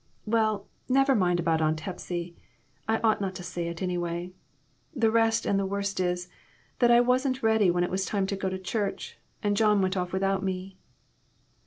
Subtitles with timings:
[0.25, 2.35] "Well, never mind about Aunt Hepsy;
[2.87, 4.31] I ought not to say it, anyway.
[4.95, 6.27] The rest and the worst is,
[6.79, 9.95] that I wasn't ready when it was time to go to church, and John went
[9.95, 10.79] off without me."